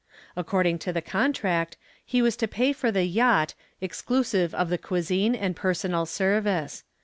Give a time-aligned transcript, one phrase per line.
[0.35, 5.35] According to the contract, he was to pay for the yacht, exclusive of the cuisine
[5.35, 6.83] and personal service.